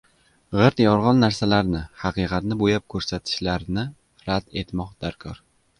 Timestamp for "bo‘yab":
2.63-2.89